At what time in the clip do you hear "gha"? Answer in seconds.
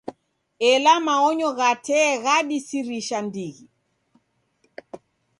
1.57-1.71